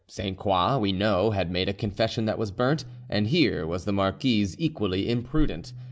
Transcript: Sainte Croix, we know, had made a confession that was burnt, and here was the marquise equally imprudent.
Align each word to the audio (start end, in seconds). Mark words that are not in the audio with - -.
Sainte 0.07 0.35
Croix, 0.35 0.79
we 0.79 0.91
know, 0.91 1.29
had 1.29 1.51
made 1.51 1.69
a 1.69 1.73
confession 1.73 2.25
that 2.25 2.39
was 2.39 2.49
burnt, 2.49 2.85
and 3.07 3.27
here 3.27 3.67
was 3.67 3.85
the 3.85 3.93
marquise 3.93 4.55
equally 4.57 5.07
imprudent. 5.07 5.73